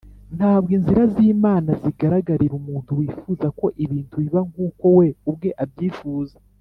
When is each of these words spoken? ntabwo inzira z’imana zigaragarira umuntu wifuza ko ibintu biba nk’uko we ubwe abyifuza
ntabwo 0.37 0.69
inzira 0.77 1.01
z’imana 1.13 1.71
zigaragarira 1.81 2.53
umuntu 2.61 2.89
wifuza 2.99 3.47
ko 3.59 3.65
ibintu 3.83 4.13
biba 4.23 4.41
nk’uko 4.49 4.83
we 4.97 5.07
ubwe 5.29 5.49
abyifuza 5.65 6.35